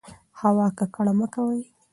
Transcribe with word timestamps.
هوا 0.39 0.67
ککړه 0.77 1.13
مه 1.19 1.27
کوئ. 1.33 1.61